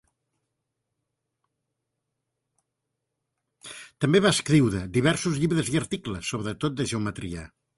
[4.05, 7.47] També va escriure diversos llibres i articles, sobretot de geometria.